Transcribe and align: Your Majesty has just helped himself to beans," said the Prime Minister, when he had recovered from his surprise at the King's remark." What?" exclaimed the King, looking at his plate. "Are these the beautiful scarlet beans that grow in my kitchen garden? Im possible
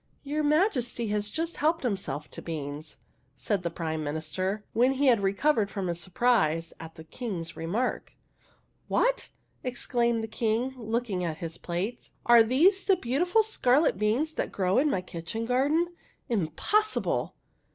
Your 0.23 0.41
Majesty 0.43 1.09
has 1.09 1.29
just 1.29 1.57
helped 1.57 1.83
himself 1.83 2.31
to 2.31 2.41
beans," 2.41 2.97
said 3.35 3.61
the 3.61 3.69
Prime 3.69 4.03
Minister, 4.03 4.65
when 4.73 4.93
he 4.93 5.05
had 5.05 5.19
recovered 5.21 5.69
from 5.69 5.89
his 5.89 5.99
surprise 5.99 6.73
at 6.79 6.95
the 6.95 7.03
King's 7.03 7.55
remark." 7.55 8.13
What?" 8.87 9.29
exclaimed 9.63 10.23
the 10.23 10.27
King, 10.27 10.73
looking 10.75 11.23
at 11.23 11.37
his 11.37 11.59
plate. 11.59 12.09
"Are 12.25 12.41
these 12.41 12.83
the 12.85 12.95
beautiful 12.95 13.43
scarlet 13.43 13.99
beans 13.99 14.33
that 14.33 14.51
grow 14.51 14.79
in 14.79 14.89
my 14.89 15.01
kitchen 15.01 15.45
garden? 15.45 15.93
Im 16.29 16.47
possible 16.47 17.35